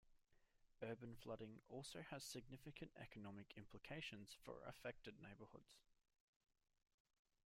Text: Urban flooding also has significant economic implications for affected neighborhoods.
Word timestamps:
Urban 0.81 1.15
flooding 1.15 1.59
also 1.69 2.01
has 2.09 2.23
significant 2.23 2.89
economic 2.99 3.53
implications 3.55 4.33
for 4.43 4.55
affected 4.67 5.13
neighborhoods. 5.21 5.77